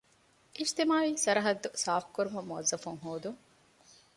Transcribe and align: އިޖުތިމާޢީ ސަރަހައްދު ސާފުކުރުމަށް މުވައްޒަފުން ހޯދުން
އިޖުތިމާޢީ 0.57 1.09
ސަރަހައްދު 1.25 1.69
ސާފުކުރުމަށް 1.83 2.47
މުވައްޒަފުން 2.49 2.99
ހޯދުން 3.03 3.39